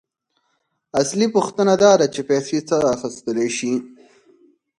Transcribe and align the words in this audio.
اصلي 1.01 1.27
پوښتنه 1.35 1.73
داده 1.83 2.07
چې 2.13 2.21
پیسې 2.29 2.59
څه 2.69 2.77
اخیستلی 2.95 3.47
شي 3.57 3.73